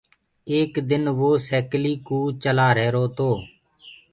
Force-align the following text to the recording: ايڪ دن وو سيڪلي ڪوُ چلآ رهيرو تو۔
ايڪ 0.51 0.73
دن 0.89 1.03
وو 1.19 1.31
سيڪلي 1.47 1.93
ڪوُ 2.07 2.19
چلآ 2.43 2.67
رهيرو 2.77 3.05
تو۔ 3.17 3.29